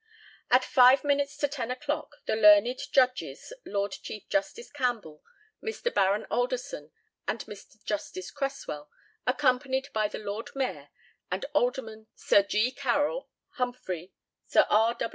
[0.49, 5.21] At five minutes to ten o'clock the learned Judges, Lord Chief Justice Campbell,
[5.63, 5.93] Mr.
[5.93, 6.89] Baron Alderson,
[7.27, 7.83] and Mr.
[7.85, 8.89] Justice Cresswell,
[9.27, 10.89] accompanied by the Lord Mayor,
[11.29, 12.71] and Aldermen Sir G.
[12.71, 14.11] Carroll, Humphrey,
[14.47, 14.97] Sir R.